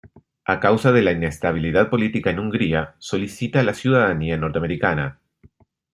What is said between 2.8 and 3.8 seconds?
solicita la